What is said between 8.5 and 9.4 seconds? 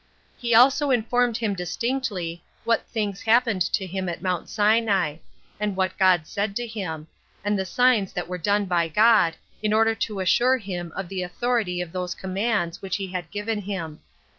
by God,